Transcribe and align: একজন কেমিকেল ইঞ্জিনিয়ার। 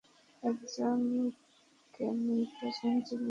একজন 0.43 0.99
কেমিকেল 1.93 2.75
ইঞ্জিনিয়ার। 2.87 3.19